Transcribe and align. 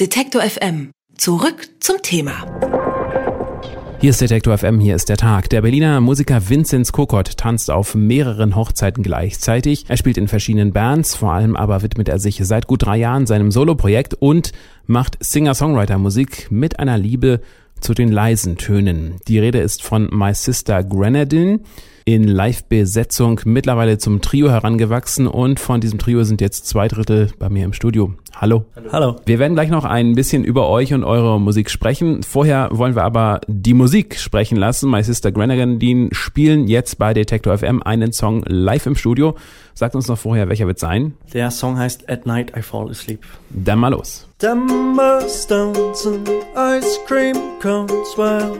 Detektor 0.00 0.40
FM. 0.40 0.92
Zurück 1.18 1.68
zum 1.78 1.96
Thema. 2.00 2.32
Hier 4.00 4.08
ist 4.08 4.22
Detektor 4.22 4.56
FM, 4.56 4.80
hier 4.80 4.96
ist 4.96 5.10
der 5.10 5.18
Tag. 5.18 5.50
Der 5.50 5.60
Berliner 5.60 6.00
Musiker 6.00 6.48
Vinzenz 6.48 6.90
Kokott 6.90 7.36
tanzt 7.36 7.70
auf 7.70 7.94
mehreren 7.94 8.56
Hochzeiten 8.56 9.02
gleichzeitig. 9.02 9.84
Er 9.88 9.98
spielt 9.98 10.16
in 10.16 10.26
verschiedenen 10.26 10.72
Bands, 10.72 11.16
vor 11.16 11.32
allem 11.34 11.54
aber 11.54 11.82
widmet 11.82 12.08
er 12.08 12.18
sich 12.18 12.40
seit 12.42 12.66
gut 12.66 12.86
drei 12.86 12.96
Jahren 12.96 13.26
seinem 13.26 13.50
Soloprojekt 13.50 14.14
und 14.14 14.52
macht 14.86 15.22
Singer-Songwriter-Musik 15.22 16.50
mit 16.50 16.78
einer 16.78 16.96
Liebe 16.96 17.42
zu 17.78 17.92
den 17.92 18.10
leisen 18.10 18.56
Tönen. 18.56 19.16
Die 19.28 19.38
Rede 19.38 19.58
ist 19.58 19.82
von 19.82 20.08
My 20.10 20.32
Sister 20.32 20.82
Grenadine 20.82 21.60
in 22.04 22.24
Live-Besetzung 22.24 23.40
mittlerweile 23.44 23.98
zum 23.98 24.20
Trio 24.20 24.50
herangewachsen 24.50 25.26
und 25.26 25.60
von 25.60 25.80
diesem 25.80 25.98
Trio 25.98 26.24
sind 26.24 26.40
jetzt 26.40 26.66
zwei 26.66 26.88
Drittel 26.88 27.30
bei 27.38 27.48
mir 27.48 27.64
im 27.64 27.72
Studio. 27.72 28.14
Hallo. 28.34 28.64
Hallo. 28.90 29.16
Wir 29.26 29.38
werden 29.38 29.54
gleich 29.54 29.68
noch 29.68 29.84
ein 29.84 30.14
bisschen 30.14 30.44
über 30.44 30.68
euch 30.68 30.94
und 30.94 31.04
eure 31.04 31.40
Musik 31.40 31.68
sprechen. 31.70 32.22
Vorher 32.22 32.68
wollen 32.72 32.94
wir 32.94 33.02
aber 33.02 33.40
die 33.46 33.74
Musik 33.74 34.18
sprechen 34.18 34.56
lassen. 34.56 34.90
My 34.90 35.02
Sister 35.02 35.30
Grenadine 35.32 36.08
spielen 36.12 36.66
jetzt 36.66 36.98
bei 36.98 37.12
Detector 37.12 37.58
FM 37.58 37.82
einen 37.82 38.12
Song 38.12 38.42
live 38.46 38.86
im 38.86 38.96
Studio. 38.96 39.36
Sagt 39.74 39.94
uns 39.94 40.08
noch 40.08 40.18
vorher, 40.18 40.48
welcher 40.48 40.66
wird 40.66 40.78
sein? 40.78 41.14
Der 41.34 41.50
Song 41.50 41.78
heißt 41.78 42.08
At 42.08 42.26
Night 42.26 42.52
I 42.56 42.62
Fall 42.62 42.90
Asleep. 42.90 43.20
Dann 43.50 43.78
mal 43.78 43.88
los. 43.88 44.26
Timber 44.38 45.20
stones 45.28 46.06
and 46.06 46.28
ice 46.56 46.98
cream 47.06 47.36
cones 47.60 48.16
while 48.16 48.56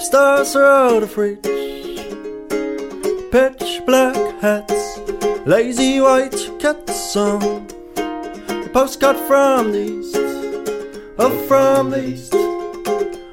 stars 0.00 0.56
are 0.56 0.94
out 0.94 1.02
of 1.02 1.16
reach. 1.16 1.63
Pitch 3.34 3.84
black 3.84 4.14
hats, 4.40 5.00
lazy 5.44 6.00
white 6.00 6.38
cats 6.60 7.16
on 7.16 7.66
the 7.96 8.70
postcard 8.72 9.16
from 9.26 9.72
the 9.72 9.80
east. 9.80 10.14
Oh, 11.18 11.36
from 11.48 11.90
the 11.90 12.10
east. 12.10 12.30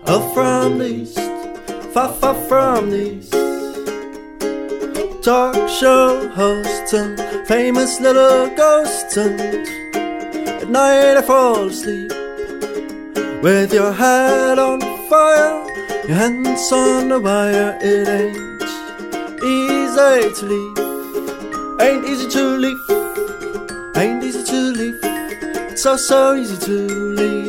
Oh, 0.08 0.32
from 0.34 0.80
the 0.80 0.88
east. 0.88 1.20
Far, 1.94 2.12
far 2.14 2.34
from 2.50 2.90
the 2.90 3.12
east. 3.12 3.32
Talk 5.24 5.70
show 5.70 6.28
hosts 6.30 6.94
and 6.94 7.48
famous 7.48 8.00
little 8.00 8.50
ghosts 8.56 9.18
and 9.18 9.40
at 9.40 10.68
night 10.68 11.18
I 11.18 11.22
fall 11.22 11.68
asleep 11.68 12.12
with 13.44 13.72
your 13.72 13.94
head 13.94 14.58
on 14.58 14.82
fire, 15.08 15.64
your 16.08 16.18
hands 16.18 16.72
on 16.72 17.10
the 17.10 17.20
wire. 17.20 17.78
It 17.84 18.08
ain't 18.08 18.51
easy 19.98 20.34
to 20.34 20.46
leave, 20.46 21.82
ain't 21.82 22.06
easy 22.06 22.30
to 22.30 22.58
leave, 22.58 22.80
ain't 23.98 24.24
easy 24.24 24.44
to 24.44 24.72
leave. 24.72 25.00
It's 25.72 25.84
so 25.84 25.98
so 25.98 26.34
easy 26.36 26.58
to 26.66 26.72
leave. 26.72 27.41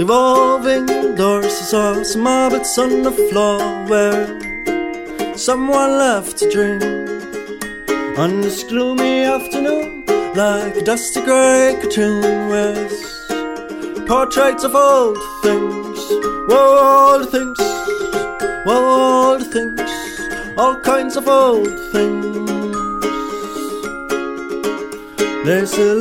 Revolving 0.00 0.86
doors, 1.14 1.44
I 1.44 1.64
saw 1.72 2.02
some 2.02 2.24
hobbits 2.24 2.78
on 2.78 3.02
the 3.02 3.12
floor 3.28 3.58
where 3.90 5.36
someone 5.36 5.98
left 5.98 6.38
to 6.38 6.48
dream. 6.50 6.80
On 8.16 8.40
this 8.40 8.64
gloomy 8.64 9.24
afternoon, 9.24 10.06
like 10.34 10.74
a 10.76 10.82
dusty 10.82 11.20
grey 11.20 11.76
cartoon 11.82 12.48
with 12.48 14.08
portraits 14.08 14.64
of 14.64 14.74
old 14.74 15.18
things, 15.42 15.98
whoa, 16.48 17.18
old 17.18 17.28
things, 17.30 17.58
whoa, 18.64 19.32
old 19.32 19.52
things, 19.52 19.82
all 20.56 20.80
kinds 20.80 21.16
of 21.18 21.28
old 21.28 21.78
things. 21.92 22.30
There's 25.44 25.74
a 25.74 25.94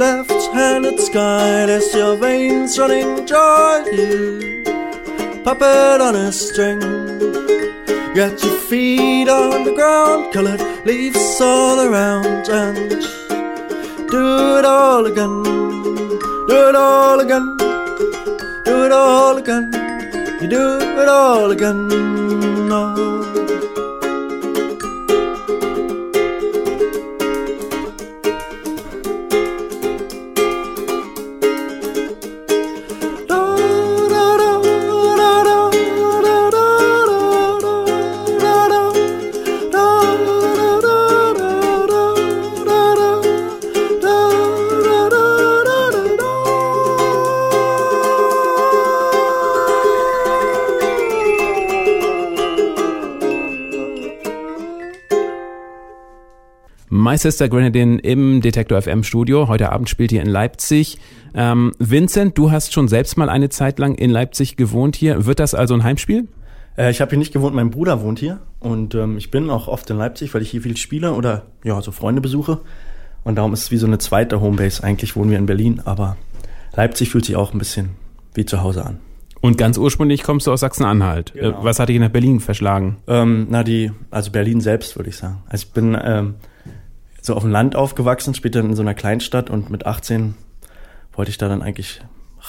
left-handed 0.50 1.00
sky, 1.00 1.66
there's 1.66 1.94
your 1.94 2.16
veins 2.16 2.78
running 2.80 3.26
dry. 3.26 3.84
You 3.92 4.64
puppet 5.44 6.02
on 6.02 6.16
a 6.16 6.32
string, 6.32 6.80
got 8.16 8.42
your 8.44 8.60
feet 8.68 9.30
on 9.30 9.64
the 9.64 9.74
ground, 9.74 10.34
colored 10.34 10.62
leaves 10.86 11.40
all 11.42 11.80
around, 11.80 12.50
and 12.50 12.90
do 14.10 14.58
it 14.58 14.66
all 14.66 15.06
again, 15.06 15.44
do 15.44 16.70
it 16.70 16.76
all 16.76 17.20
again, 17.20 17.58
do 18.66 18.86
it 18.86 18.92
all 18.92 19.38
again, 19.38 19.72
you 20.42 20.48
do 20.48 20.80
it 20.80 21.08
all 21.08 21.52
again. 21.52 21.92
Oh. 22.72 23.09
My 56.92 57.18
Sister 57.20 57.50
Grenadine 57.50 58.00
im 58.00 58.42
Detektor 58.42 58.82
FM 58.82 59.04
Studio. 59.04 59.48
Heute 59.48 59.72
Abend 59.72 59.90
spielt 59.90 60.12
ihr 60.12 60.24
in 60.24 60.28
Leipzig. 60.28 60.98
Ähm, 61.36 61.72
Vincent, 61.78 62.36
du 62.36 62.50
hast 62.50 62.74
schon 62.74 62.88
selbst 62.88 63.16
mal 63.16 63.30
eine 63.30 63.50
Zeit 63.50 63.78
lang 63.78 63.94
in 63.94 64.10
Leipzig 64.10 64.58
gewohnt 64.58 64.96
hier. 64.96 65.28
Wird 65.28 65.40
das 65.40 65.54
also 65.54 65.76
ein 65.76 65.84
Heimspiel? 65.84 66.28
Äh, 66.76 66.90
ich 66.90 67.00
habe 67.00 67.12
hier 67.12 67.20
nicht 67.20 67.32
gewohnt, 67.32 67.54
mein 67.54 67.70
Bruder 67.70 68.02
wohnt 68.02 68.18
hier 68.18 68.40
und 68.60 68.96
ähm, 68.96 69.20
ich 69.20 69.30
bin 69.30 69.52
auch 69.52 69.68
oft 69.68 69.88
in 69.92 69.98
Leipzig, 69.98 70.34
weil 70.34 70.42
ich 70.42 70.50
hier 70.50 70.64
viel 70.64 70.78
spiele 70.78 71.14
oder 71.14 71.44
ja, 71.64 71.80
so 71.80 71.92
Freunde 71.92 72.22
besuche. 72.22 72.62
Und 73.24 73.36
darum 73.36 73.54
ist 73.54 73.64
es 73.64 73.72
wie 73.72 73.78
so 73.78 73.86
eine 73.86 74.00
zweite 74.00 74.42
Homebase. 74.42 74.84
Eigentlich 74.84 75.16
wohnen 75.16 75.30
wir 75.30 75.38
in 75.38 75.46
Berlin, 75.46 75.84
aber 75.86 76.18
Leipzig 76.76 77.12
fühlt 77.12 77.26
sich 77.26 77.36
auch 77.36 77.54
ein 77.54 77.60
bisschen 77.60 77.92
wie 78.34 78.46
zu 78.46 78.64
Hause 78.64 78.84
an. 78.84 79.00
Und 79.42 79.60
ganz 79.60 79.78
ursprünglich 79.78 80.24
kommst 80.24 80.48
du 80.48 80.52
aus 80.52 80.62
Sachsen-Anhalt. 80.62 81.34
Genau. 81.34 81.62
Äh, 81.62 81.64
Was 81.64 81.80
hat 81.80 81.90
dich 81.90 82.00
nach 82.00 82.10
Berlin 82.10 82.40
verschlagen? 82.40 82.98
Ähm, 83.08 83.46
na, 83.52 83.64
die, 83.64 83.92
also 84.10 84.32
Berlin 84.32 84.60
selbst, 84.60 84.98
würde 84.98 85.10
ich 85.10 85.18
sagen. 85.18 85.44
Also 85.48 85.68
ich 85.68 85.74
bin 85.74 85.96
ähm, 86.02 86.34
so 87.22 87.36
auf 87.36 87.44
dem 87.44 87.52
Land 87.52 87.76
aufgewachsen, 87.76 88.34
später 88.34 88.60
in 88.60 88.76
so 88.76 88.82
einer 88.82 88.94
Kleinstadt 88.94 89.50
und 89.50 89.70
mit 89.70 89.86
18 89.86 90.36
wollte 91.14 91.32
ich 91.32 91.38
da 91.38 91.48
dann 91.48 91.62
eigentlich 91.62 92.02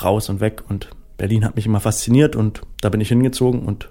raus 0.03 0.29
und 0.29 0.41
weg 0.41 0.63
und 0.69 0.91
Berlin 1.17 1.45
hat 1.45 1.57
mich 1.57 1.67
immer 1.67 1.81
fasziniert 1.81 2.37
und 2.37 2.63
da 2.81 2.89
bin 2.89 3.01
ich 3.01 3.09
hingezogen 3.09 3.61
und 3.63 3.91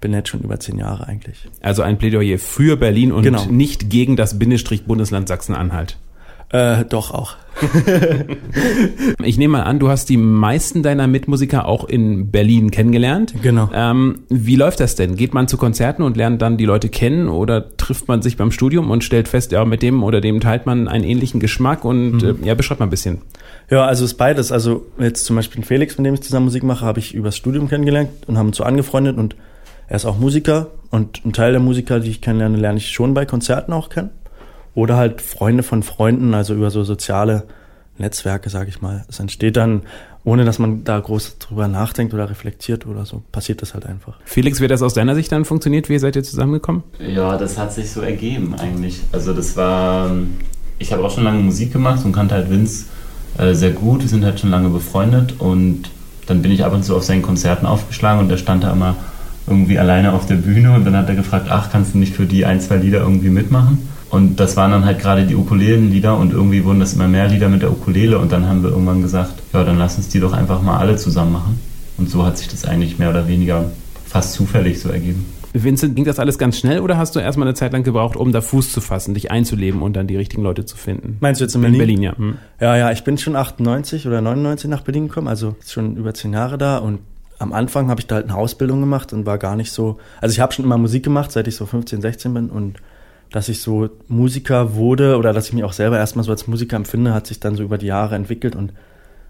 bin 0.00 0.12
jetzt 0.12 0.28
schon 0.30 0.40
über 0.40 0.58
zehn 0.58 0.78
Jahre 0.78 1.06
eigentlich. 1.06 1.48
Also 1.60 1.82
ein 1.82 1.98
Plädoyer 1.98 2.38
für 2.38 2.76
Berlin 2.76 3.12
und 3.12 3.22
Genau. 3.22 3.44
nicht 3.46 3.90
gegen 3.90 4.16
das 4.16 4.38
Bindestrich 4.38 4.84
Bundesland 4.84 5.28
Sachsen-Anhalt. 5.28 5.98
Äh, 6.50 6.84
doch 6.84 7.12
auch. 7.12 7.36
Ich 9.24 9.38
nehme 9.38 9.58
mal 9.58 9.62
an, 9.62 9.78
du 9.78 9.88
hast 9.88 10.08
die 10.08 10.16
meisten 10.16 10.82
deiner 10.82 11.06
Mitmusiker 11.06 11.66
auch 11.66 11.84
in 11.84 12.30
Berlin 12.30 12.70
kennengelernt. 12.70 13.34
Genau. 13.42 13.70
Ähm, 13.72 14.20
wie 14.28 14.56
läuft 14.56 14.80
das 14.80 14.94
denn? 14.94 15.16
Geht 15.16 15.34
man 15.34 15.48
zu 15.48 15.56
Konzerten 15.56 16.02
und 16.02 16.16
lernt 16.16 16.42
dann 16.42 16.56
die 16.56 16.64
Leute 16.64 16.88
kennen 16.88 17.28
oder 17.28 17.76
trifft 17.76 18.08
man 18.08 18.22
sich 18.22 18.36
beim 18.36 18.50
Studium 18.50 18.90
und 18.90 19.04
stellt 19.04 19.28
fest, 19.28 19.52
ja, 19.52 19.64
mit 19.64 19.82
dem 19.82 20.02
oder 20.02 20.20
dem 20.20 20.40
teilt 20.40 20.66
man 20.66 20.88
einen 20.88 21.04
ähnlichen 21.04 21.40
Geschmack 21.40 21.84
und 21.84 22.22
äh, 22.22 22.34
ja, 22.42 22.54
beschreib 22.54 22.80
mal 22.80 22.86
ein 22.86 22.90
bisschen. 22.90 23.18
Ja, 23.70 23.86
also 23.86 24.04
ist 24.04 24.14
beides. 24.14 24.52
Also 24.52 24.86
jetzt 24.98 25.24
zum 25.24 25.36
Beispiel 25.36 25.62
Felix, 25.62 25.96
mit 25.98 26.06
dem 26.06 26.14
ich 26.14 26.22
zusammen 26.22 26.46
Musik 26.46 26.62
mache, 26.62 26.84
habe 26.84 26.98
ich 26.98 27.14
übers 27.14 27.36
Studium 27.36 27.68
kennengelernt 27.68 28.10
und 28.26 28.38
haben 28.38 28.48
uns 28.48 28.56
so 28.56 28.64
angefreundet 28.64 29.16
und 29.16 29.36
er 29.88 29.96
ist 29.96 30.04
auch 30.04 30.18
Musiker 30.18 30.68
und 30.90 31.24
ein 31.24 31.32
Teil 31.32 31.52
der 31.52 31.60
Musiker, 31.60 32.00
die 32.00 32.10
ich 32.10 32.20
kennenlerne, 32.20 32.56
lerne 32.56 32.78
ich 32.78 32.90
schon 32.90 33.14
bei 33.14 33.26
Konzerten 33.26 33.72
auch 33.72 33.88
kennen. 33.88 34.10
Oder 34.74 34.96
halt 34.96 35.20
Freunde 35.20 35.62
von 35.62 35.82
Freunden, 35.82 36.34
also 36.34 36.54
über 36.54 36.70
so 36.70 36.82
soziale 36.84 37.44
Netzwerke, 37.98 38.48
sage 38.48 38.70
ich 38.70 38.80
mal. 38.80 39.04
Es 39.08 39.20
entsteht 39.20 39.56
dann, 39.56 39.82
ohne 40.24 40.44
dass 40.44 40.58
man 40.58 40.84
da 40.84 40.98
groß 40.98 41.38
drüber 41.38 41.68
nachdenkt 41.68 42.14
oder 42.14 42.30
reflektiert 42.30 42.86
oder 42.86 43.04
so, 43.04 43.22
passiert 43.32 43.60
das 43.60 43.74
halt 43.74 43.86
einfach. 43.86 44.18
Felix, 44.24 44.60
wie 44.60 44.64
hat 44.64 44.70
das 44.70 44.82
aus 44.82 44.94
deiner 44.94 45.14
Sicht 45.14 45.32
dann 45.32 45.44
funktioniert? 45.44 45.88
Wie 45.88 45.98
seid 45.98 46.16
ihr 46.16 46.22
zusammengekommen? 46.22 46.82
Ja, 47.00 47.36
das 47.36 47.58
hat 47.58 47.72
sich 47.72 47.90
so 47.90 48.00
ergeben 48.00 48.54
eigentlich. 48.58 49.00
Also 49.12 49.32
das 49.32 49.56
war, 49.56 50.10
ich 50.78 50.92
habe 50.92 51.04
auch 51.04 51.10
schon 51.10 51.24
lange 51.24 51.40
Musik 51.40 51.72
gemacht 51.72 52.04
und 52.04 52.12
kannte 52.12 52.34
halt 52.34 52.50
Vince 52.50 52.86
äh, 53.38 53.54
sehr 53.54 53.70
gut. 53.70 54.02
Wir 54.02 54.08
sind 54.08 54.24
halt 54.24 54.40
schon 54.40 54.50
lange 54.50 54.68
befreundet 54.68 55.34
und 55.38 55.90
dann 56.26 56.40
bin 56.40 56.52
ich 56.52 56.64
ab 56.64 56.72
und 56.72 56.84
zu 56.84 56.96
auf 56.96 57.02
seinen 57.02 57.22
Konzerten 57.22 57.66
aufgeschlagen 57.66 58.20
und 58.20 58.28
der 58.28 58.36
stand 58.36 58.64
da 58.64 58.72
immer 58.72 58.96
irgendwie 59.46 59.78
alleine 59.78 60.12
auf 60.12 60.26
der 60.26 60.36
Bühne 60.36 60.72
und 60.72 60.84
dann 60.84 60.96
hat 60.96 61.08
er 61.08 61.16
gefragt, 61.16 61.48
ach, 61.50 61.70
kannst 61.70 61.94
du 61.94 61.98
nicht 61.98 62.14
für 62.14 62.26
die 62.26 62.46
ein, 62.46 62.60
zwei 62.60 62.76
Lieder 62.76 63.00
irgendwie 63.00 63.28
mitmachen? 63.28 63.88
Und 64.12 64.38
das 64.40 64.58
waren 64.58 64.70
dann 64.70 64.84
halt 64.84 64.98
gerade 64.98 65.24
die 65.24 65.34
Ukulelenlieder 65.34 66.14
und 66.18 66.34
irgendwie 66.34 66.66
wurden 66.66 66.80
das 66.80 66.92
immer 66.92 67.08
mehr 67.08 67.28
Lieder 67.28 67.48
mit 67.48 67.62
der 67.62 67.72
Ukulele 67.72 68.18
und 68.18 68.30
dann 68.30 68.46
haben 68.46 68.62
wir 68.62 68.68
irgendwann 68.68 69.00
gesagt, 69.00 69.32
ja, 69.54 69.64
dann 69.64 69.78
lass 69.78 69.96
uns 69.96 70.10
die 70.10 70.20
doch 70.20 70.34
einfach 70.34 70.60
mal 70.60 70.76
alle 70.76 70.96
zusammen 70.96 71.32
machen. 71.32 71.58
Und 71.96 72.10
so 72.10 72.22
hat 72.22 72.36
sich 72.36 72.46
das 72.48 72.66
eigentlich 72.66 72.98
mehr 72.98 73.08
oder 73.08 73.26
weniger 73.26 73.70
fast 74.04 74.34
zufällig 74.34 74.80
so 74.80 74.90
ergeben. 74.90 75.24
Vincent, 75.54 75.96
ging 75.96 76.04
das 76.04 76.18
alles 76.18 76.36
ganz 76.36 76.58
schnell 76.58 76.80
oder 76.80 76.98
hast 76.98 77.16
du 77.16 77.20
erstmal 77.20 77.48
eine 77.48 77.54
Zeit 77.54 77.72
lang 77.72 77.84
gebraucht, 77.84 78.16
um 78.16 78.32
da 78.32 78.42
Fuß 78.42 78.70
zu 78.70 78.82
fassen, 78.82 79.14
dich 79.14 79.30
einzuleben 79.30 79.80
und 79.80 79.94
dann 79.94 80.06
die 80.06 80.16
richtigen 80.16 80.42
Leute 80.42 80.66
zu 80.66 80.76
finden? 80.76 81.16
Meinst 81.20 81.40
du 81.40 81.46
jetzt 81.46 81.54
in 81.54 81.62
Berlin? 81.62 81.80
In 81.80 81.86
Berlin, 81.86 82.02
ja. 82.02 82.18
Hm. 82.18 82.34
Ja, 82.60 82.76
ja, 82.76 82.92
ich 82.92 83.04
bin 83.04 83.16
schon 83.16 83.34
98 83.34 84.06
oder 84.06 84.20
99 84.20 84.68
nach 84.68 84.82
Berlin 84.82 85.08
gekommen, 85.08 85.28
also 85.28 85.56
schon 85.66 85.96
über 85.96 86.12
zehn 86.12 86.34
Jahre 86.34 86.58
da 86.58 86.76
und 86.76 86.98
am 87.38 87.54
Anfang 87.54 87.88
habe 87.88 88.02
ich 88.02 88.06
da 88.06 88.16
halt 88.16 88.26
eine 88.26 88.36
Ausbildung 88.36 88.80
gemacht 88.80 89.14
und 89.14 89.24
war 89.24 89.38
gar 89.38 89.56
nicht 89.56 89.72
so, 89.72 89.96
also 90.20 90.34
ich 90.34 90.40
habe 90.40 90.52
schon 90.52 90.66
immer 90.66 90.76
Musik 90.76 91.02
gemacht, 91.02 91.32
seit 91.32 91.48
ich 91.48 91.56
so 91.56 91.64
15, 91.64 92.02
16 92.02 92.34
bin 92.34 92.50
und 92.50 92.76
dass 93.32 93.48
ich 93.48 93.60
so 93.60 93.88
Musiker 94.08 94.74
wurde 94.74 95.16
oder 95.16 95.32
dass 95.32 95.48
ich 95.48 95.52
mich 95.52 95.64
auch 95.64 95.72
selber 95.72 95.98
erstmal 95.98 96.24
so 96.24 96.30
als 96.30 96.46
Musiker 96.46 96.76
empfinde, 96.76 97.14
hat 97.14 97.26
sich 97.26 97.40
dann 97.40 97.56
so 97.56 97.62
über 97.62 97.78
die 97.78 97.86
Jahre 97.86 98.14
entwickelt 98.14 98.54
und 98.54 98.72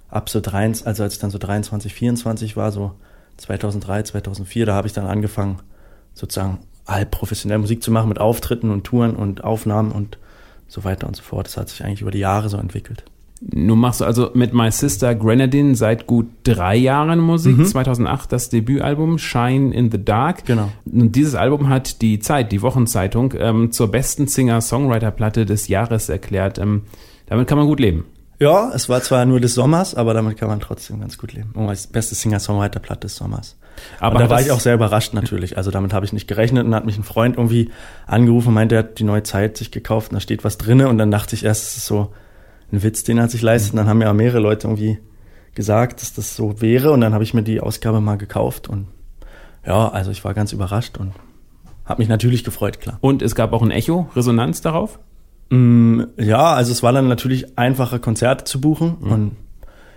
ab 0.08 0.28
so 0.28 0.40
23, 0.40 0.86
also 0.86 1.02
als 1.04 1.14
ich 1.14 1.20
dann 1.20 1.30
so 1.30 1.38
23, 1.38 1.94
24 1.94 2.56
war, 2.56 2.72
so 2.72 2.92
2003, 3.38 4.02
2004, 4.02 4.66
da 4.66 4.74
habe 4.74 4.86
ich 4.86 4.92
dann 4.92 5.06
angefangen, 5.06 5.60
sozusagen 6.14 6.58
halb 6.86 7.12
professionell 7.12 7.58
Musik 7.58 7.82
zu 7.82 7.90
machen 7.90 8.08
mit 8.08 8.18
Auftritten 8.18 8.70
und 8.70 8.84
Touren 8.84 9.16
und 9.16 9.44
Aufnahmen 9.44 9.92
und 9.92 10.18
so 10.68 10.84
weiter 10.84 11.06
und 11.06 11.16
so 11.16 11.22
fort. 11.22 11.46
Das 11.46 11.56
hat 11.56 11.68
sich 11.68 11.84
eigentlich 11.84 12.02
über 12.02 12.10
die 12.10 12.18
Jahre 12.18 12.48
so 12.48 12.56
entwickelt. 12.56 13.04
Nun 13.50 13.80
machst 13.80 14.00
du 14.00 14.04
also 14.04 14.30
mit 14.34 14.54
My 14.54 14.70
Sister 14.70 15.16
Grenadine 15.16 15.74
seit 15.74 16.06
gut 16.06 16.28
drei 16.44 16.76
Jahren 16.76 17.18
Musik. 17.18 17.58
Mhm. 17.58 17.64
2008 17.64 18.30
das 18.30 18.50
Debütalbum 18.50 19.18
Shine 19.18 19.74
in 19.74 19.90
the 19.90 20.02
Dark. 20.02 20.44
Genau. 20.44 20.70
Und 20.84 21.16
dieses 21.16 21.34
Album 21.34 21.68
hat 21.68 22.02
die 22.02 22.20
Zeit, 22.20 22.52
die 22.52 22.62
Wochenzeitung, 22.62 23.34
ähm, 23.36 23.72
zur 23.72 23.90
besten 23.90 24.28
Singer-Songwriter-Platte 24.28 25.44
des 25.44 25.66
Jahres 25.66 26.08
erklärt. 26.08 26.58
Ähm, 26.58 26.82
damit 27.26 27.48
kann 27.48 27.58
man 27.58 27.66
gut 27.66 27.80
leben. 27.80 28.04
Ja, 28.38 28.70
es 28.74 28.88
war 28.88 29.02
zwar 29.02 29.24
nur 29.24 29.40
des 29.40 29.54
Sommers, 29.54 29.94
aber 29.94 30.14
damit 30.14 30.36
kann 30.36 30.48
man 30.48 30.60
trotzdem 30.60 31.00
ganz 31.00 31.18
gut 31.18 31.32
leben. 31.32 31.52
Oh, 31.56 31.66
als 31.66 31.88
beste 31.88 32.14
Singer-Songwriter-Platte 32.14 33.02
des 33.02 33.16
Sommers. 33.16 33.56
Aber 33.98 34.16
und 34.16 34.22
da 34.22 34.30
war 34.30 34.40
ich 34.40 34.52
auch 34.52 34.60
sehr 34.60 34.74
überrascht 34.74 35.14
natürlich. 35.14 35.56
Also 35.56 35.72
damit 35.72 35.92
habe 35.92 36.06
ich 36.06 36.12
nicht 36.12 36.28
gerechnet 36.28 36.64
und 36.64 36.74
hat 36.74 36.86
mich 36.86 36.96
ein 36.96 37.04
Freund 37.04 37.36
irgendwie 37.36 37.70
angerufen 38.06 38.48
und 38.48 38.54
meinte, 38.54 38.76
er 38.76 38.78
hat 38.80 38.98
die 39.00 39.04
neue 39.04 39.24
Zeit 39.24 39.56
sich 39.56 39.72
gekauft 39.72 40.12
und 40.12 40.14
da 40.14 40.20
steht 40.20 40.44
was 40.44 40.58
drinne 40.58 40.88
und 40.88 40.98
dann 40.98 41.10
dachte 41.10 41.34
ich 41.34 41.44
erst, 41.44 41.64
es 41.64 41.76
ist 41.78 41.86
so 41.86 42.12
ein 42.72 42.82
Witz, 42.82 43.04
den 43.04 43.18
er 43.18 43.28
sich 43.28 43.42
leistet. 43.42 43.72
Und 43.72 43.78
dann 43.78 43.88
haben 43.88 44.00
ja 44.00 44.12
mehrere 44.12 44.40
Leute 44.40 44.66
irgendwie 44.66 44.98
gesagt, 45.54 46.00
dass 46.00 46.14
das 46.14 46.34
so 46.34 46.60
wäre 46.60 46.92
und 46.92 47.00
dann 47.00 47.14
habe 47.14 47.24
ich 47.24 47.34
mir 47.34 47.42
die 47.42 47.60
Ausgabe 47.60 48.00
mal 48.00 48.16
gekauft 48.16 48.68
und 48.68 48.86
ja, 49.66 49.88
also 49.88 50.10
ich 50.10 50.24
war 50.24 50.34
ganz 50.34 50.52
überrascht 50.52 50.96
und 50.98 51.12
habe 51.84 52.00
mich 52.00 52.08
natürlich 52.08 52.42
gefreut, 52.42 52.80
klar. 52.80 52.98
Und 53.00 53.22
es 53.22 53.34
gab 53.34 53.52
auch 53.52 53.62
ein 53.62 53.70
Echo, 53.70 54.08
Resonanz 54.16 54.60
darauf? 54.60 54.98
Mm, 55.50 56.02
ja, 56.16 56.54
also 56.54 56.72
es 56.72 56.82
war 56.82 56.92
dann 56.92 57.06
natürlich 57.06 57.58
einfacher 57.58 57.98
Konzerte 57.98 58.44
zu 58.44 58.60
buchen 58.60 58.96
mhm. 59.00 59.12
und 59.12 59.36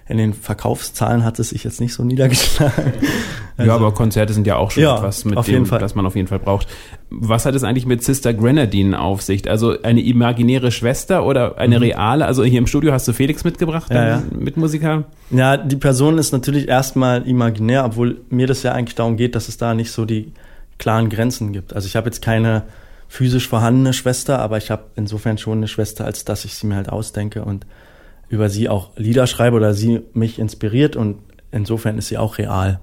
in 0.07 0.17
den 0.17 0.33
Verkaufszahlen 0.33 1.23
hat 1.23 1.39
es 1.39 1.49
sich 1.49 1.63
jetzt 1.63 1.79
nicht 1.79 1.93
so 1.93 2.03
niedergeschlagen. 2.03 2.93
Also, 3.57 3.69
ja, 3.69 3.75
aber 3.75 3.93
Konzerte 3.93 4.33
sind 4.33 4.45
ja 4.47 4.57
auch 4.57 4.71
schon 4.71 4.83
ja, 4.83 4.97
etwas, 4.97 5.23
mit 5.23 5.47
dem, 5.47 5.65
das 5.65 5.95
man 5.95 6.05
auf 6.05 6.15
jeden 6.15 6.27
Fall 6.27 6.39
braucht. 6.39 6.67
Was 7.09 7.45
hat 7.45 7.55
es 7.55 7.63
eigentlich 7.63 7.85
mit 7.85 8.03
Sister 8.03 8.33
Grenadine 8.33 8.99
auf 8.99 9.21
sich? 9.21 9.49
Also 9.49 9.81
eine 9.81 10.01
imaginäre 10.01 10.71
Schwester 10.71 11.25
oder 11.25 11.57
eine 11.57 11.77
mhm. 11.77 11.83
reale? 11.83 12.25
Also 12.25 12.43
hier 12.43 12.59
im 12.59 12.67
Studio 12.67 12.91
hast 12.91 13.07
du 13.07 13.13
Felix 13.13 13.45
mitgebracht, 13.45 13.91
ja, 13.91 14.07
ja. 14.07 14.23
Mitmusiker? 14.37 15.05
Ja, 15.29 15.55
die 15.55 15.77
Person 15.77 16.17
ist 16.17 16.33
natürlich 16.33 16.67
erstmal 16.67 17.25
imaginär, 17.27 17.85
obwohl 17.85 18.21
mir 18.29 18.47
das 18.47 18.61
ja 18.63 18.73
eigentlich 18.73 18.95
darum 18.95 19.15
geht, 19.15 19.35
dass 19.35 19.47
es 19.47 19.57
da 19.57 19.73
nicht 19.73 19.91
so 19.91 20.03
die 20.03 20.33
klaren 20.77 21.09
Grenzen 21.09 21.53
gibt. 21.53 21.73
Also 21.73 21.87
ich 21.87 21.95
habe 21.95 22.07
jetzt 22.07 22.21
keine 22.21 22.63
physisch 23.07 23.47
vorhandene 23.47 23.93
Schwester, 23.93 24.39
aber 24.39 24.57
ich 24.57 24.71
habe 24.71 24.83
insofern 24.95 25.37
schon 25.37 25.59
eine 25.59 25.69
Schwester, 25.69 26.03
als 26.03 26.25
dass 26.25 26.43
ich 26.43 26.55
sie 26.55 26.67
mir 26.67 26.75
halt 26.75 26.89
ausdenke 26.89 27.45
und 27.45 27.65
über 28.27 28.49
sie 28.49 28.67
auch 28.67 28.89
Lieder 28.97 29.27
schreibe 29.27 29.55
oder 29.55 29.73
sie 29.73 30.01
mich 30.13 30.39
inspiriert 30.39 30.95
und 30.95 31.19
insofern 31.51 31.97
ist 31.97 32.07
sie 32.09 32.17
auch 32.17 32.37
real. 32.37 32.81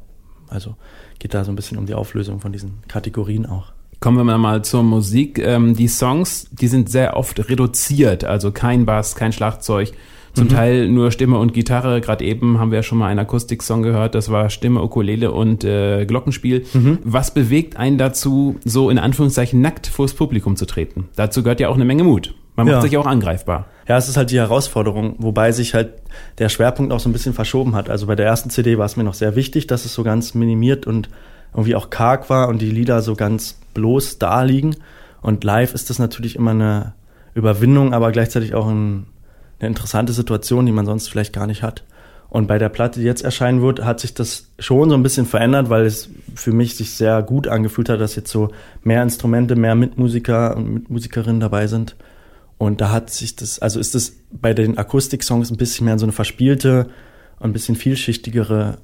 Also 0.52 0.76
geht 1.18 1.34
da 1.34 1.44
so 1.44 1.52
ein 1.52 1.56
bisschen 1.56 1.78
um 1.78 1.86
die 1.86 1.94
Auflösung 1.94 2.40
von 2.40 2.52
diesen 2.52 2.82
Kategorien 2.88 3.46
auch. 3.46 3.72
Kommen 4.00 4.26
wir 4.26 4.38
mal 4.38 4.64
zur 4.64 4.82
Musik. 4.82 5.38
Ähm, 5.38 5.76
die 5.76 5.88
Songs, 5.88 6.48
die 6.50 6.66
sind 6.66 6.90
sehr 6.90 7.16
oft 7.16 7.48
reduziert, 7.48 8.24
also 8.24 8.50
kein 8.50 8.84
Bass, 8.84 9.14
kein 9.14 9.32
Schlagzeug, 9.32 9.92
zum 10.34 10.46
mhm. 10.46 10.50
Teil 10.50 10.88
nur 10.88 11.12
Stimme 11.12 11.38
und 11.38 11.54
Gitarre. 11.54 12.00
Gerade 12.00 12.24
eben 12.24 12.58
haben 12.58 12.72
wir 12.72 12.78
ja 12.78 12.82
schon 12.82 12.98
mal 12.98 13.08
einen 13.08 13.20
Akustik-Song 13.20 13.82
gehört. 13.82 14.14
Das 14.14 14.30
war 14.30 14.50
Stimme, 14.50 14.82
Ukulele 14.82 15.30
und 15.30 15.62
äh, 15.62 16.04
Glockenspiel. 16.04 16.64
Mhm. 16.72 16.98
Was 17.04 17.32
bewegt 17.32 17.76
einen 17.76 17.96
dazu, 17.96 18.56
so 18.64 18.90
in 18.90 18.98
Anführungszeichen 18.98 19.60
nackt 19.60 19.86
vors 19.86 20.14
Publikum 20.14 20.56
zu 20.56 20.66
treten? 20.66 21.08
Dazu 21.14 21.42
gehört 21.42 21.60
ja 21.60 21.68
auch 21.68 21.76
eine 21.76 21.84
Menge 21.84 22.02
Mut. 22.02 22.34
Man 22.54 22.66
macht 22.66 22.76
ja. 22.76 22.80
sich 22.82 22.96
auch 22.96 23.06
angreifbar. 23.06 23.66
Ja, 23.88 23.96
es 23.96 24.08
ist 24.08 24.16
halt 24.16 24.30
die 24.30 24.38
Herausforderung, 24.38 25.16
wobei 25.18 25.52
sich 25.52 25.74
halt 25.74 25.94
der 26.38 26.48
Schwerpunkt 26.48 26.92
auch 26.92 27.00
so 27.00 27.08
ein 27.08 27.12
bisschen 27.12 27.32
verschoben 27.32 27.74
hat. 27.74 27.88
Also 27.88 28.06
bei 28.06 28.14
der 28.14 28.26
ersten 28.26 28.50
CD 28.50 28.78
war 28.78 28.86
es 28.86 28.96
mir 28.96 29.04
noch 29.04 29.14
sehr 29.14 29.36
wichtig, 29.36 29.66
dass 29.66 29.84
es 29.84 29.94
so 29.94 30.02
ganz 30.02 30.34
minimiert 30.34 30.86
und 30.86 31.08
irgendwie 31.52 31.74
auch 31.74 31.90
karg 31.90 32.30
war 32.30 32.48
und 32.48 32.60
die 32.60 32.70
Lieder 32.70 33.02
so 33.02 33.14
ganz 33.14 33.58
bloß 33.74 34.18
da 34.18 34.42
liegen. 34.42 34.76
Und 35.20 35.44
live 35.44 35.74
ist 35.74 35.90
das 35.90 35.98
natürlich 35.98 36.36
immer 36.36 36.50
eine 36.52 36.92
Überwindung, 37.34 37.94
aber 37.94 38.12
gleichzeitig 38.12 38.54
auch 38.54 38.66
ein, 38.66 39.06
eine 39.58 39.68
interessante 39.68 40.12
Situation, 40.12 40.66
die 40.66 40.72
man 40.72 40.86
sonst 40.86 41.08
vielleicht 41.08 41.32
gar 41.32 41.46
nicht 41.46 41.62
hat. 41.62 41.84
Und 42.28 42.46
bei 42.46 42.58
der 42.58 42.70
Platte, 42.70 43.00
die 43.00 43.06
jetzt 43.06 43.22
erscheinen 43.22 43.60
wird, 43.60 43.84
hat 43.84 44.00
sich 44.00 44.14
das 44.14 44.48
schon 44.58 44.88
so 44.88 44.96
ein 44.96 45.02
bisschen 45.02 45.26
verändert, 45.26 45.68
weil 45.68 45.84
es 45.84 46.08
für 46.34 46.52
mich 46.52 46.76
sich 46.76 46.92
sehr 46.92 47.22
gut 47.22 47.46
angefühlt 47.46 47.90
hat, 47.90 48.00
dass 48.00 48.16
jetzt 48.16 48.30
so 48.30 48.50
mehr 48.82 49.02
Instrumente, 49.02 49.54
mehr 49.54 49.74
Mitmusiker 49.74 50.56
und 50.56 50.72
Mitmusikerinnen 50.72 51.40
dabei 51.40 51.66
sind. 51.66 51.94
Und 52.62 52.80
da 52.80 52.92
hat 52.92 53.10
sich 53.10 53.34
das, 53.34 53.58
also 53.58 53.80
ist 53.80 53.96
das 53.96 54.12
bei 54.30 54.54
den 54.54 54.78
Akustik-Songs 54.78 55.50
ein 55.50 55.56
bisschen 55.56 55.84
mehr 55.84 55.94
in 55.94 55.98
so 55.98 56.06
eine 56.06 56.12
verspielte, 56.12 56.86
ein 57.40 57.52
bisschen 57.52 57.74
vielschichtigere 57.74 58.78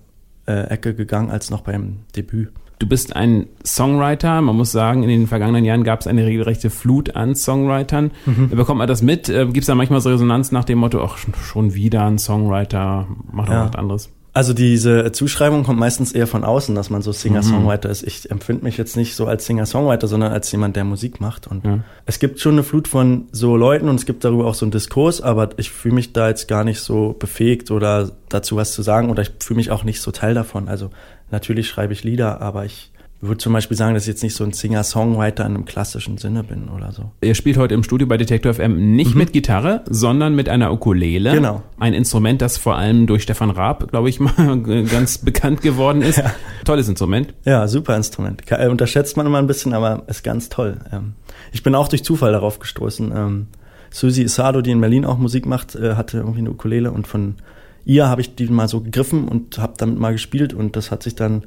äh, 0.48 0.64
Ecke 0.64 0.96
gegangen 0.96 1.30
als 1.30 1.50
noch 1.50 1.60
beim 1.60 1.98
Debüt. 2.16 2.50
Du 2.80 2.88
bist 2.88 3.14
ein 3.14 3.46
Songwriter. 3.64 4.40
Man 4.40 4.56
muss 4.56 4.72
sagen, 4.72 5.04
in 5.04 5.08
den 5.08 5.28
vergangenen 5.28 5.64
Jahren 5.64 5.84
gab 5.84 6.00
es 6.00 6.08
eine 6.08 6.26
regelrechte 6.26 6.70
Flut 6.70 7.14
an 7.14 7.36
Songwritern. 7.36 8.10
Mhm. 8.26 8.48
Bekommt 8.50 8.78
man 8.78 8.88
das 8.88 9.00
mit? 9.00 9.28
Äh, 9.28 9.44
Gibt 9.44 9.58
es 9.58 9.66
da 9.66 9.76
manchmal 9.76 10.00
so 10.00 10.10
Resonanz 10.10 10.50
nach 10.50 10.64
dem 10.64 10.78
Motto, 10.78 11.00
ach, 11.00 11.16
schon 11.16 11.72
wieder 11.72 12.04
ein 12.04 12.18
Songwriter, 12.18 13.06
mach 13.30 13.46
doch 13.46 13.52
ja. 13.52 13.68
was 13.68 13.76
anderes? 13.76 14.10
Also 14.38 14.52
diese 14.52 15.10
Zuschreibung 15.10 15.64
kommt 15.64 15.80
meistens 15.80 16.12
eher 16.12 16.28
von 16.28 16.44
außen, 16.44 16.72
dass 16.76 16.90
man 16.90 17.02
so 17.02 17.10
Singer-Songwriter 17.10 17.88
mhm. 17.88 17.92
ist. 17.92 18.04
Ich 18.04 18.30
empfinde 18.30 18.62
mich 18.62 18.76
jetzt 18.76 18.96
nicht 18.96 19.16
so 19.16 19.26
als 19.26 19.46
Singer-Songwriter, 19.46 20.06
sondern 20.06 20.30
als 20.30 20.52
jemand, 20.52 20.76
der 20.76 20.84
Musik 20.84 21.20
macht. 21.20 21.48
Und 21.48 21.64
ja. 21.64 21.80
es 22.06 22.20
gibt 22.20 22.38
schon 22.38 22.52
eine 22.52 22.62
Flut 22.62 22.86
von 22.86 23.26
so 23.32 23.56
Leuten 23.56 23.88
und 23.88 23.96
es 23.96 24.06
gibt 24.06 24.22
darüber 24.22 24.46
auch 24.46 24.54
so 24.54 24.64
einen 24.64 24.70
Diskurs, 24.70 25.20
aber 25.20 25.48
ich 25.56 25.72
fühle 25.72 25.96
mich 25.96 26.12
da 26.12 26.28
jetzt 26.28 26.46
gar 26.46 26.62
nicht 26.62 26.78
so 26.78 27.16
befähigt 27.18 27.72
oder 27.72 28.12
dazu 28.28 28.54
was 28.54 28.74
zu 28.74 28.82
sagen 28.82 29.10
oder 29.10 29.22
ich 29.22 29.32
fühle 29.40 29.56
mich 29.56 29.72
auch 29.72 29.82
nicht 29.82 30.00
so 30.00 30.12
Teil 30.12 30.34
davon. 30.34 30.68
Also 30.68 30.90
natürlich 31.32 31.66
schreibe 31.66 31.92
ich 31.92 32.04
Lieder, 32.04 32.40
aber 32.40 32.64
ich 32.64 32.92
würde 33.20 33.38
zum 33.38 33.52
Beispiel 33.52 33.76
sagen, 33.76 33.94
dass 33.94 34.04
ich 34.04 34.08
jetzt 34.08 34.22
nicht 34.22 34.34
so 34.34 34.44
ein 34.44 34.52
Singer-Songwriter 34.52 35.44
in 35.44 35.54
einem 35.54 35.64
klassischen 35.64 36.18
Sinne 36.18 36.44
bin 36.44 36.68
oder 36.68 36.92
so. 36.92 37.10
Ihr 37.20 37.34
spielt 37.34 37.56
heute 37.56 37.74
im 37.74 37.82
Studio 37.82 38.06
bei 38.06 38.16
Detektor 38.16 38.54
FM 38.54 38.94
nicht 38.94 39.14
mhm. 39.14 39.18
mit 39.18 39.32
Gitarre, 39.32 39.82
sondern 39.88 40.36
mit 40.36 40.48
einer 40.48 40.72
Ukulele. 40.72 41.32
Genau. 41.32 41.62
Ein 41.78 41.94
Instrument, 41.94 42.40
das 42.40 42.58
vor 42.58 42.76
allem 42.76 43.06
durch 43.06 43.24
Stefan 43.24 43.50
Raab, 43.50 43.90
glaube 43.90 44.08
ich 44.08 44.20
mal, 44.20 44.60
ganz 44.90 45.18
bekannt 45.18 45.62
geworden 45.62 46.02
ist. 46.02 46.18
Ja. 46.28 46.32
Tolles 46.64 46.88
Instrument. 46.88 47.32
Ja, 47.44 47.68
super 47.68 47.94
Instrument. 47.94 48.42
Äh, 48.50 48.68
unterschätzt 48.68 49.16
man 49.16 49.24
immer 49.24 49.38
ein 49.38 49.46
bisschen, 49.46 49.72
aber 49.72 50.02
ist 50.08 50.24
ganz 50.24 50.48
toll. 50.48 50.78
Ähm, 50.90 51.12
ich 51.52 51.62
bin 51.62 51.76
auch 51.76 51.86
durch 51.86 52.02
Zufall 52.02 52.32
darauf 52.32 52.58
gestoßen. 52.58 53.12
Ähm, 53.14 53.46
Susi 53.90 54.22
Isado, 54.22 54.62
die 54.62 54.72
in 54.72 54.80
Berlin 54.80 55.04
auch 55.04 55.16
Musik 55.16 55.46
macht, 55.46 55.76
äh, 55.76 55.94
hatte 55.94 56.18
irgendwie 56.18 56.40
eine 56.40 56.50
Ukulele 56.50 56.90
und 56.90 57.06
von 57.06 57.36
ihr 57.84 58.08
habe 58.08 58.20
ich 58.20 58.34
die 58.34 58.46
mal 58.48 58.68
so 58.68 58.80
gegriffen 58.80 59.28
und 59.28 59.58
habe 59.58 59.74
damit 59.76 59.98
mal 59.98 60.12
gespielt 60.12 60.52
und 60.54 60.74
das 60.76 60.90
hat 60.90 61.04
sich 61.04 61.14
dann 61.14 61.44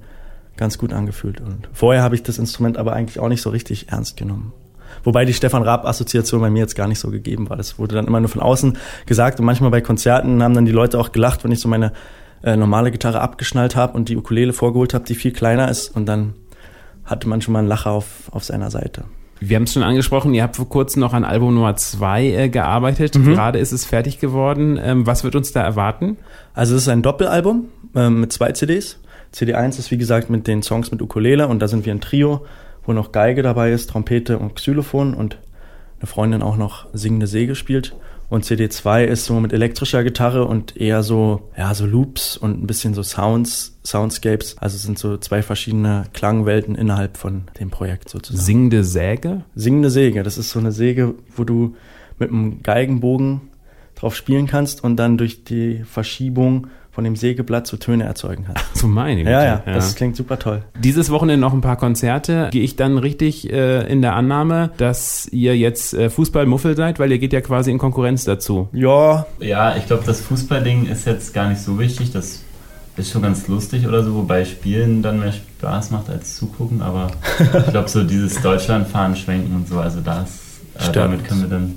ganz 0.62 0.78
gut 0.78 0.94
angefühlt. 0.94 1.42
Und 1.42 1.68
vorher 1.74 2.04
habe 2.04 2.14
ich 2.14 2.22
das 2.22 2.38
Instrument 2.38 2.78
aber 2.78 2.94
eigentlich 2.94 3.20
auch 3.20 3.30
nicht 3.30 3.42
so 3.42 3.50
richtig 3.50 3.90
ernst 3.90 4.16
genommen. 4.16 4.54
Wobei 5.04 5.26
die 5.26 5.34
Stefan 5.34 5.64
Raab-Assoziation 5.64 6.40
bei 6.40 6.52
mir 6.52 6.60
jetzt 6.60 6.76
gar 6.76 6.88
nicht 6.88 7.00
so 7.00 7.10
gegeben 7.10 7.50
war. 7.50 7.58
Das 7.58 7.80
wurde 7.80 7.96
dann 7.96 8.06
immer 8.06 8.20
nur 8.20 8.30
von 8.30 8.44
außen 8.44 8.78
gesagt 9.08 9.40
und 9.40 9.48
manchmal 9.48 9.72
bei 9.72 9.82
Konzerten 9.82 10.44
haben 10.44 10.54
dann 10.54 10.66
die 10.66 10.72
Leute 10.72 11.00
auch 11.00 11.12
gelacht, 11.14 11.44
wenn 11.44 11.52
ich 11.52 11.60
so 11.60 11.68
meine 11.68 11.94
äh, 12.44 12.56
normale 12.56 12.92
Gitarre 12.92 13.22
abgeschnallt 13.22 13.76
habe 13.76 13.94
und 13.98 14.08
die 14.08 14.16
Ukulele 14.16 14.54
vorgeholt 14.54 14.94
habe, 14.94 15.04
die 15.04 15.16
viel 15.16 15.32
kleiner 15.32 15.68
ist 15.68 15.96
und 15.96 16.06
dann 16.06 16.36
hatte 17.06 17.28
man 17.28 17.42
schon 17.42 17.54
mal 17.54 17.60
einen 17.60 17.68
Lacher 17.68 17.90
auf, 17.90 18.30
auf 18.30 18.44
seiner 18.44 18.70
Seite. 18.70 19.06
Wir 19.40 19.56
haben 19.56 19.64
es 19.64 19.74
schon 19.74 19.82
angesprochen, 19.82 20.36
ihr 20.36 20.44
habt 20.44 20.58
vor 20.58 20.70
kurzem 20.70 21.00
noch 21.00 21.14
an 21.14 21.24
Album 21.24 21.56
Nummer 21.56 21.76
zwei 21.76 22.28
äh, 22.28 22.50
gearbeitet. 22.50 23.16
Mhm. 23.16 23.34
Gerade 23.34 23.58
ist 23.58 23.72
es 23.72 23.84
fertig 23.84 24.20
geworden. 24.20 24.80
Ähm, 24.80 25.08
was 25.08 25.24
wird 25.24 25.36
uns 25.36 25.52
da 25.54 25.64
erwarten? 25.64 26.18
Also 26.54 26.76
es 26.76 26.84
ist 26.84 26.88
ein 26.88 27.02
Doppelalbum 27.02 27.70
ähm, 27.96 28.22
mit 28.22 28.32
zwei 28.32 28.52
CDs. 28.52 29.00
CD1 29.34 29.80
ist 29.80 29.92
wie 29.92 29.98
gesagt 29.98 30.30
mit 30.30 30.48
den 30.48 30.64
Songs 30.64 30.92
mit 30.92 31.02
Ukulele 31.02 31.48
und 31.48 31.60
da 31.60 31.68
sind 31.68 31.86
wir 31.86 31.94
ein 31.94 32.02
Trio, 32.02 32.46
wo 32.86 32.94
noch 32.94 33.12
Geige 33.12 33.44
dabei 33.44 33.72
ist, 33.72 33.90
Trompete 33.90 34.38
und 34.38 34.56
Xylophon 34.56 35.14
und 35.14 35.38
eine 36.00 36.08
Freundin 36.08 36.42
auch 36.42 36.58
noch 36.58 36.88
singende 36.94 37.28
Säge 37.28 37.56
spielt. 37.56 37.96
Und 38.30 38.46
CD2 38.46 39.04
ist 39.04 39.26
so 39.26 39.42
mit 39.42 39.52
elektrischer 39.52 40.06
Gitarre 40.06 40.46
und 40.46 40.78
eher 40.78 41.04
so, 41.04 41.50
ja, 41.58 41.74
so 41.74 41.86
Loops 41.86 42.38
und 42.38 42.64
ein 42.64 42.66
bisschen 42.66 42.94
so 42.94 43.04
Sounds, 43.04 43.78
Soundscapes. 43.86 44.58
Also 44.58 44.78
es 44.78 44.84
sind 44.84 44.98
so 44.98 45.18
zwei 45.18 45.42
verschiedene 45.42 46.06
Klangwelten 46.14 46.76
innerhalb 46.76 47.18
von 47.18 47.44
dem 47.60 47.70
Projekt 47.70 48.10
sozusagen. 48.10 48.42
Singende 48.42 48.84
Säge? 48.86 49.44
Singende 49.54 49.90
Säge, 49.90 50.24
das 50.24 50.38
ist 50.38 50.50
so 50.50 50.60
eine 50.60 50.72
Säge, 50.72 51.16
wo 51.36 51.44
du 51.44 51.76
mit 52.20 52.30
einem 52.30 52.64
Geigenbogen 52.64 53.42
drauf 53.96 54.16
spielen 54.16 54.48
kannst 54.48 54.82
und 54.82 54.96
dann 54.96 55.18
durch 55.18 55.44
die 55.44 55.84
Verschiebung 55.84 56.68
von 56.92 57.06
dem 57.06 57.16
Sägeblatt 57.16 57.68
so 57.68 57.78
Töne 57.78 58.04
erzeugen 58.04 58.46
kannst. 58.46 58.76
So 58.76 58.88
meine 58.88 59.24
ja, 59.24 59.44
ja, 59.44 59.64
ja, 59.66 59.74
das 59.74 59.96
klingt 59.96 60.16
super 60.16 60.38
toll. 60.38 60.64
Dieses 60.78 61.10
Wochenende 61.10 61.40
noch 61.40 61.54
ein 61.54 61.62
paar 61.62 61.78
Konzerte. 61.78 62.50
Gehe 62.52 62.64
ich 62.64 62.76
dann 62.76 62.98
richtig 62.98 63.52
äh, 63.52 63.90
in 63.90 64.02
der 64.02 64.16
Annahme, 64.16 64.72
dass 64.78 65.28
ihr 65.32 65.58
jetzt 65.58 65.94
äh, 65.94 66.10
Fußballmuffel 66.10 66.76
seid, 66.76 67.00
weil 67.00 67.12
ihr 67.12 67.20
geht 67.20 67.32
ja 67.32 67.42
quasi 67.42 67.72
in 67.72 67.78
Konkurrenz 67.78 68.26
dazu. 68.26 68.70
Ja. 68.74 69.26
Ja, 69.40 69.76
ich 69.78 69.86
glaube, 69.88 70.04
das 70.06 70.20
Fußballding 70.22 70.88
ist 70.88 71.06
jetzt 71.06 71.34
gar 71.34 71.48
nicht 71.50 71.62
so 71.62 71.80
wichtig. 71.80 72.12
Das 72.12 72.44
ist 72.98 73.12
schon 73.12 73.22
ganz 73.22 73.48
lustig 73.48 73.88
oder 73.88 74.04
so, 74.04 74.16
wobei 74.16 74.44
Spielen 74.44 75.02
dann 75.02 75.20
mehr 75.20 75.32
Spaß 75.32 75.92
macht 75.92 76.10
als 76.10 76.36
zugucken. 76.36 76.82
Aber 76.82 77.12
ich 77.40 77.72
glaube, 77.72 77.88
so 77.88 78.04
dieses 78.04 78.42
Deutschlandfahren, 78.42 79.16
Schwenken 79.16 79.56
und 79.56 79.68
so, 79.68 79.80
also 79.80 80.02
das, 80.02 80.40
äh, 80.78 80.92
damit 80.92 81.24
können 81.26 81.42
wir 81.42 81.50
dann 81.50 81.76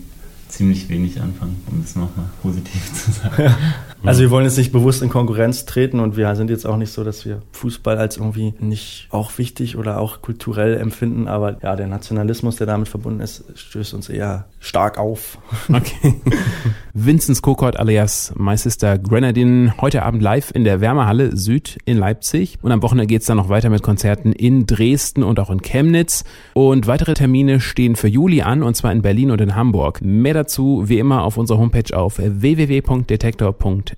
ziemlich 0.48 0.88
wenig 0.88 1.20
anfangen, 1.20 1.62
um 1.70 1.82
das 1.82 1.96
nochmal 1.96 2.26
positiv 2.42 2.92
zu 2.94 3.12
sagen. 3.12 3.54
Also 4.04 4.20
wir 4.20 4.30
wollen 4.30 4.44
jetzt 4.44 4.58
nicht 4.58 4.70
bewusst 4.70 5.02
in 5.02 5.08
Konkurrenz 5.08 5.64
treten 5.64 5.98
und 5.98 6.16
wir 6.16 6.34
sind 6.36 6.50
jetzt 6.50 6.66
auch 6.66 6.76
nicht 6.76 6.92
so, 6.92 7.04
dass 7.04 7.24
wir 7.24 7.40
Fußball 7.52 7.96
als 7.96 8.18
irgendwie 8.18 8.52
nicht 8.58 9.08
auch 9.10 9.38
wichtig 9.38 9.78
oder 9.78 9.98
auch 9.98 10.20
kulturell 10.20 10.76
empfinden, 10.76 11.26
aber 11.26 11.56
ja, 11.62 11.74
der 11.74 11.86
Nationalismus, 11.86 12.56
der 12.56 12.66
damit 12.66 12.88
verbunden 12.88 13.20
ist, 13.20 13.44
stößt 13.54 13.94
uns 13.94 14.08
eher 14.08 14.46
stark 14.60 14.98
auf. 14.98 15.38
Okay. 15.74 16.14
Vinzenz 16.94 17.42
Kokort 17.42 17.78
alias 17.78 18.32
My 18.36 18.56
Sister 18.56 18.98
Grenadine 18.98 19.74
heute 19.80 20.02
Abend 20.02 20.22
live 20.22 20.52
in 20.54 20.62
der 20.62 20.80
Wärmehalle 20.80 21.36
Süd 21.36 21.78
in 21.84 21.96
Leipzig 21.96 22.58
und 22.62 22.70
am 22.70 22.82
Wochenende 22.82 23.06
geht's 23.06 23.26
dann 23.26 23.38
noch 23.38 23.48
weiter 23.48 23.70
mit 23.70 23.82
Konzerten 23.82 24.32
in 24.32 24.66
Dresden 24.66 25.22
und 25.24 25.40
auch 25.40 25.50
in 25.50 25.62
Chemnitz 25.62 26.24
und 26.52 26.86
weitere 26.86 27.14
Termine 27.14 27.60
stehen 27.60 27.96
für 27.96 28.08
Juli 28.08 28.42
an 28.42 28.62
und 28.62 28.76
zwar 28.76 28.92
in 28.92 29.02
Berlin 29.02 29.30
und 29.30 29.40
in 29.40 29.56
Hamburg. 29.56 30.00
Mehr 30.02 30.34
dazu 30.34 30.84
wie 30.86 30.98
immer 30.98 31.24
auf 31.24 31.38
unserer 31.38 31.58
Homepage 31.58 31.96
auf 31.96 32.20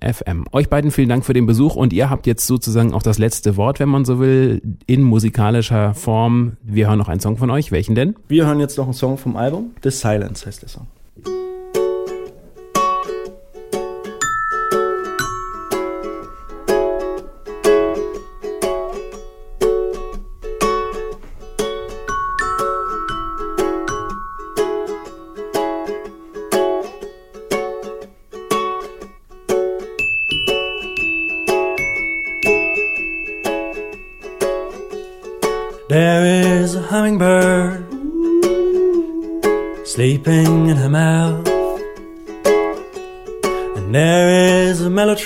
www.detektor.fm. 0.01 0.45
Euch 0.53 0.69
beiden 0.69 0.91
vielen 0.91 1.09
Dank 1.09 1.25
für 1.25 1.33
den 1.33 1.47
Besuch 1.47 1.77
und 1.77 1.93
ihr 1.93 2.11
habt 2.11 2.27
jetzt 2.27 2.47
sozusagen 2.47 2.93
auch 2.93 3.03
das 3.03 3.19
letzte 3.19 3.57
Wort, 3.57 3.81
wenn 3.81 3.89
man 3.89 4.05
so 4.05 4.19
will, 4.19 4.63
in 4.87 5.03
musikalischer 5.03 5.95
Form. 5.95 6.57
Wir 6.63 6.89
hören 6.89 6.99
noch 6.99 7.09
einen 7.09 7.21
Song 7.21 7.37
von 7.37 7.51
euch. 7.51 7.73
Welchen 7.73 7.95
denn? 7.95 8.17
Wir 8.29 8.47
hören 8.47 8.61
jetzt 8.61 8.79
noch 8.79 8.85
einen 8.85 8.95
Song 8.95 9.19
vom 9.19 9.37
Album. 9.37 9.73
The 9.83 9.91
Silence 9.91 10.47
heißt 10.47 10.63
der 10.63 10.69
Song. 10.69 10.87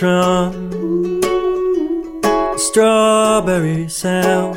A 0.02 0.52
strawberry 2.56 3.88
sound. 3.88 4.56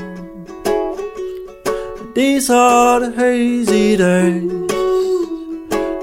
These 2.13 2.50
are 2.52 3.00
the 3.00 3.12
hazy 3.12 3.98
days, 3.98 4.52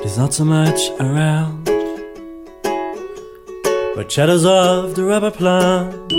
there's 0.01 0.19
not 0.19 0.35
so 0.35 0.45
much 0.45 0.91
around, 0.99 1.65
but 3.95 4.11
shadows 4.11 4.45
of 4.45 4.97
the 4.97 5.05
rubber 5.05 5.31
plants 5.31 6.13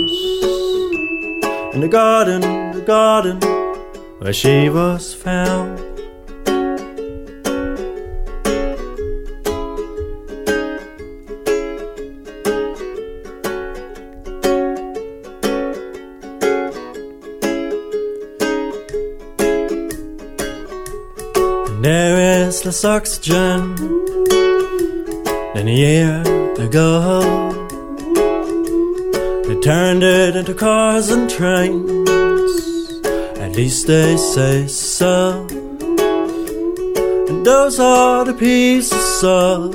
in 1.74 1.80
the 1.80 1.88
garden, 1.88 2.40
the 2.72 2.84
garden 2.86 3.38
where 4.18 4.32
she 4.32 4.70
was 4.70 5.12
found. 5.14 5.91
There 21.82 22.46
is 22.46 22.64
less 22.64 22.84
oxygen 22.84 23.74
than 25.54 25.66
a 25.66 25.74
year 25.74 26.22
ago. 26.58 27.50
They 29.46 29.58
turned 29.60 30.04
it 30.04 30.36
into 30.36 30.54
cars 30.54 31.10
and 31.10 31.28
trains. 31.28 32.08
At 33.38 33.56
least 33.56 33.86
they 33.88 34.16
say 34.16 34.68
so. 34.68 35.46
And 37.28 37.44
those 37.44 37.80
are 37.80 38.24
the 38.24 38.34
pieces 38.34 39.24
of 39.24 39.74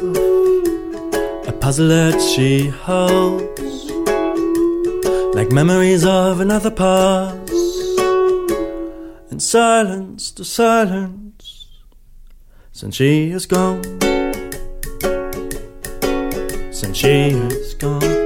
a 1.47 1.51
puzzle 1.51 1.89
that 1.89 2.21
she 2.21 2.69
holds, 2.69 3.91
like 5.35 5.51
memories 5.51 6.05
of 6.05 6.39
another 6.39 6.71
past. 6.71 7.51
And 9.29 9.43
silence 9.43 10.31
to 10.31 10.45
silence, 10.45 11.36
since 12.77 12.93
she 12.93 13.31
is 13.31 13.47
gone. 13.47 13.81
Since 16.71 16.95
she 16.95 17.29
is 17.31 17.73
gone. 17.73 18.16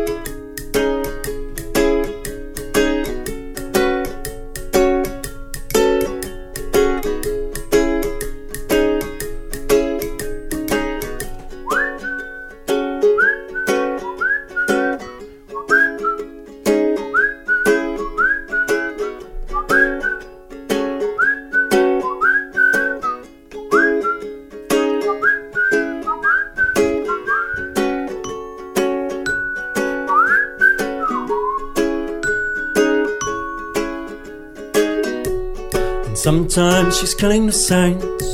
Sometimes 36.31 36.97
she's 36.97 37.13
killing 37.13 37.45
the 37.45 37.51
saints, 37.51 38.25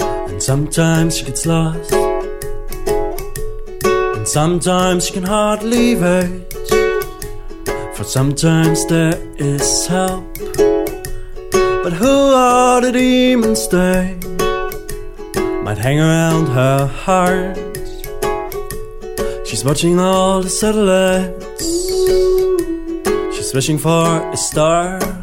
and 0.00 0.42
sometimes 0.42 1.18
she 1.18 1.24
gets 1.26 1.44
lost, 1.44 1.92
and 4.16 4.26
sometimes 4.26 5.04
she 5.04 5.12
can 5.12 5.24
hardly 5.24 5.94
wait. 5.94 6.54
For 7.94 8.04
sometimes 8.04 8.86
there 8.86 9.18
is 9.36 9.86
help, 9.86 10.24
but 11.84 11.92
who 11.92 12.16
are 12.32 12.80
the 12.80 12.92
demons 12.92 13.68
they 13.68 14.16
might 15.64 15.76
hang 15.76 16.00
around 16.00 16.46
her 16.46 16.86
heart? 16.86 17.58
She's 19.46 19.66
watching 19.66 20.00
all 20.00 20.40
the 20.40 20.48
satellites. 20.48 21.66
She's 23.36 23.52
wishing 23.52 23.76
for 23.76 24.06
a 24.32 24.36
star. 24.38 25.13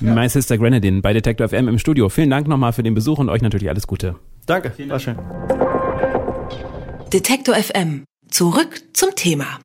Ja. 0.00 0.14
My 0.14 0.28
Sister 0.28 0.56
Grenadine 0.58 1.00
bei 1.00 1.12
Detector 1.12 1.48
FM 1.48 1.68
im 1.68 1.78
Studio. 1.78 2.08
Vielen 2.08 2.30
Dank 2.30 2.48
nochmal 2.48 2.72
für 2.72 2.82
den 2.82 2.94
Besuch 2.94 3.18
und 3.18 3.28
euch 3.28 3.42
natürlich 3.42 3.68
alles 3.68 3.86
Gute. 3.86 4.16
Danke, 4.46 4.72
war 4.88 4.98
schön. 4.98 5.16
Detektor 7.12 7.54
FM. 7.54 8.04
Zurück 8.28 8.82
zum 8.92 9.10
Thema. 9.14 9.60